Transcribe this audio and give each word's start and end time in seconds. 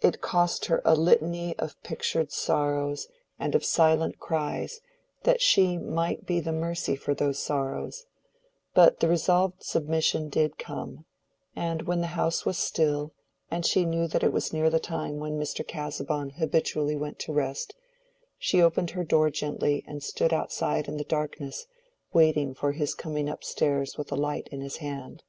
It 0.00 0.22
cost 0.22 0.64
her 0.72 0.80
a 0.86 0.94
litany 0.94 1.54
of 1.58 1.76
pictured 1.82 2.32
sorrows 2.32 3.08
and 3.38 3.54
of 3.54 3.62
silent 3.62 4.18
cries 4.18 4.80
that 5.24 5.42
she 5.42 5.76
might 5.76 6.24
be 6.24 6.40
the 6.40 6.50
mercy 6.50 6.96
for 6.96 7.12
those 7.12 7.38
sorrows—but 7.42 9.00
the 9.00 9.06
resolved 9.08 9.62
submission 9.62 10.30
did 10.30 10.56
come; 10.56 11.04
and 11.54 11.82
when 11.82 12.00
the 12.00 12.06
house 12.16 12.46
was 12.46 12.56
still, 12.56 13.12
and 13.50 13.66
she 13.66 13.84
knew 13.84 14.08
that 14.08 14.22
it 14.22 14.32
was 14.32 14.50
near 14.50 14.70
the 14.70 14.80
time 14.80 15.18
when 15.18 15.38
Mr. 15.38 15.62
Casaubon 15.68 16.30
habitually 16.38 16.96
went 16.96 17.18
to 17.18 17.30
rest, 17.34 17.74
she 18.38 18.62
opened 18.62 18.92
her 18.92 19.04
door 19.04 19.28
gently 19.28 19.84
and 19.86 20.02
stood 20.02 20.32
outside 20.32 20.88
in 20.88 20.96
the 20.96 21.04
darkness 21.04 21.66
waiting 22.14 22.54
for 22.54 22.72
his 22.72 22.94
coming 22.94 23.28
up 23.28 23.44
stairs 23.44 23.98
with 23.98 24.10
a 24.10 24.16
light 24.16 24.48
in 24.50 24.62
his 24.62 24.78
hand. 24.78 25.22